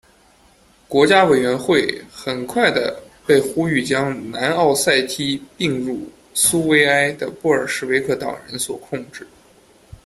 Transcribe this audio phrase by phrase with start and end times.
[0.87, 9.27] 国家委员会很快的被呼吁将南奥塞梯并入苏维埃的布尔什维克党人所控制。